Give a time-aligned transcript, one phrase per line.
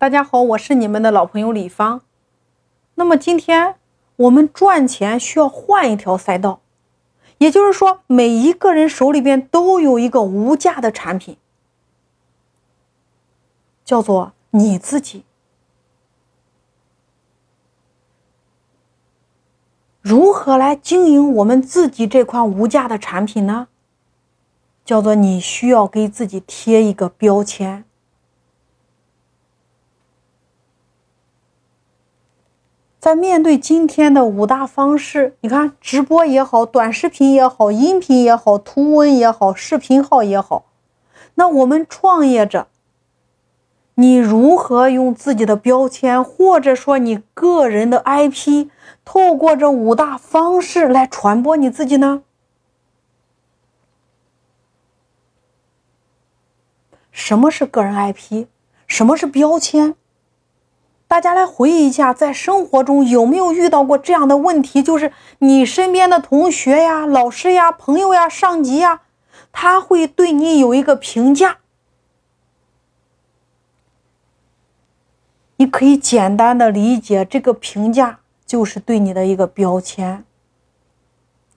[0.00, 2.02] 大家好，我是你们的老朋友李芳。
[2.94, 3.74] 那么今天
[4.14, 6.60] 我们赚钱需要换一条赛道，
[7.38, 11.36] 也就是说，每一个人手里边都有一个无价的产品，
[13.84, 15.24] 叫做你自己。
[20.00, 23.66] 如何来经营我们自己这款无价的产品呢？
[24.84, 27.84] 叫做你需要给自己贴一个标签。
[33.08, 40.66] 在面对今天的五大方式，你看直播也好，短视频也好，音频也好，图文也好，视频号也好，
[41.36, 42.66] 那我们创业者，
[43.94, 48.68] 你如何用自己的标签，或者说你个人的 IP，
[49.06, 52.22] 透过这五大方式来传播你自己呢？
[57.10, 58.48] 什么是个人 IP？
[58.86, 59.94] 什么是标签？
[61.08, 64.82] 大家来回忆一下，在生活中有没有遇到过这样的问题？
[64.82, 69.00] 就是你身边的同学呀、老师呀、朋友呀、上级呀，
[69.50, 71.56] 他会对你有一个评价。
[75.56, 80.24] 你可以简单的理解，这个评价就是对你的一个标签，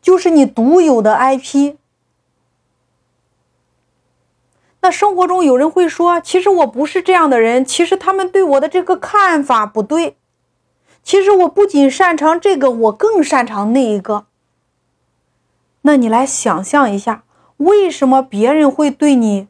[0.00, 1.74] 就是你独有的 IP。
[4.90, 10.16] 生活中有人会说：“其实我不是这样的人，其实他们对我的这个看法不对。
[11.02, 14.26] 其实我不仅擅长这个，我更擅长那一个。”
[15.82, 17.24] 那你来想象一下，
[17.56, 19.48] 为什么别人会对你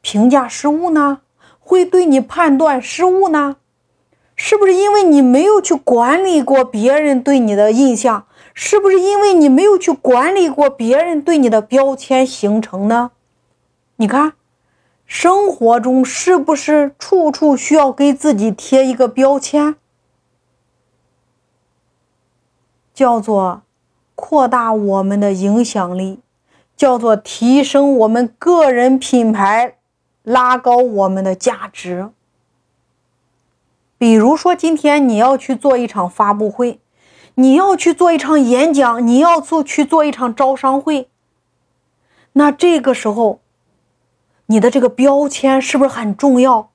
[0.00, 1.20] 评价失误呢？
[1.60, 3.56] 会对你判断失误呢？
[4.34, 8.26] 是不是因为你没有去管理过别人对你的印象？
[8.54, 13.12] 是不是因为你没有去管理过别人对你的标签形成呢？
[14.02, 14.32] 你看，
[15.06, 19.76] 生活中是不是处处需要给自己贴一个标签，
[22.92, 23.62] 叫做
[24.16, 26.18] 扩大我们的影响力，
[26.76, 29.76] 叫做提升我们个人品牌，
[30.24, 32.10] 拉高我们的价值。
[33.96, 36.80] 比如说，今天你要去做一场发布会，
[37.36, 41.08] 你要去做一场演讲，你要做去做一场招商会，
[42.32, 43.38] 那这个时候。
[44.52, 46.68] 你的这个标签是不是很重要？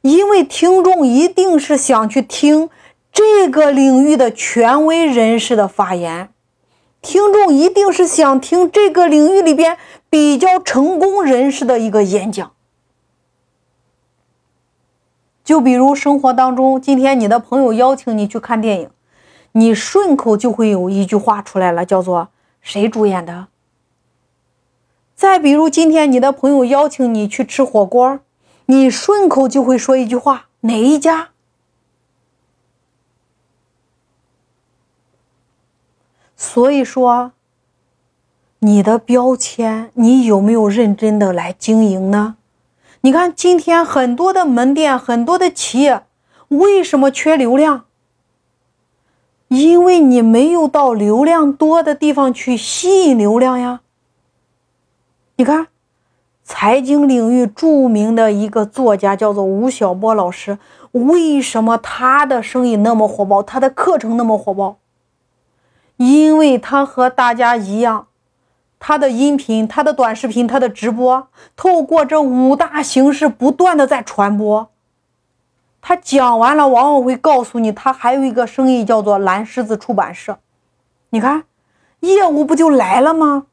[0.00, 2.68] 因为听众一定是想去听
[3.12, 6.30] 这个领域的权威人士的发言，
[7.00, 9.78] 听众一定是想听这个领域里边
[10.10, 12.50] 比较成功人士的一个演讲。
[15.44, 18.90] 就比如生活当中，今天你的朋友邀请你去看电影，
[19.52, 22.30] 你顺口就会有一句话出来了，叫做
[22.60, 23.46] “谁主演的”。
[25.22, 28.18] 再比如，今天你的朋友邀请你去吃火锅，
[28.66, 31.28] 你顺口就会说一句话：“哪一家？”
[36.36, 37.30] 所以说，
[38.58, 42.34] 你的标签，你有没有认真的来经营呢？
[43.02, 46.02] 你看，今天很多的门店，很多的企业，
[46.48, 47.84] 为什么缺流量？
[49.46, 53.82] 因为你没有到流量多的地方去吸引流量呀。
[55.42, 55.66] 你看，
[56.44, 60.56] 财经领域著名的一个作家叫做吴晓波老师，
[60.92, 64.76] 为什么他的生意那么火爆，他的课程那么火爆？
[65.96, 68.06] 因为他和大家一样，
[68.78, 71.26] 他的音频、他的短视频、他的直播，
[71.56, 74.70] 透过这五大形式不断的在传播。
[75.80, 80.38] 他讲完了，往往会告诉你，他还有一个生意叫做蓝狮子出版社。
[81.10, 81.42] 你看，
[81.98, 83.46] 业务不就来了吗？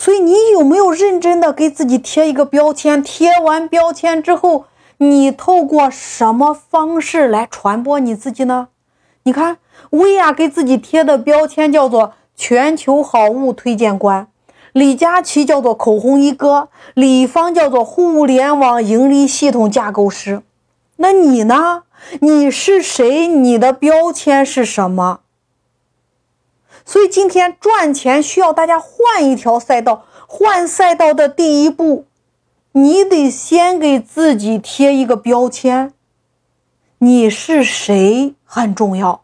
[0.00, 3.02] 所以你有没有认真的给自己贴一个标签？
[3.02, 4.66] 贴完标签之后，
[4.98, 8.68] 你透过什么方式来传播你自己呢？
[9.24, 9.58] 你看，
[9.90, 14.28] 薇娅给自己贴的标签叫做全球好物推荐官，
[14.72, 20.42] 李佳琦叫做口红一哥，李芳叫做互联网盈利系统架构师。
[20.98, 21.82] 那你呢？
[22.20, 23.26] 你是谁？
[23.26, 25.18] 你的标签是什么？
[26.88, 32.06] 所以今天赚钱需要大家换一条赛道，换赛道的第一步，
[32.72, 35.92] 你得先给自己贴一个标签。
[36.96, 39.20] 你是谁很重要。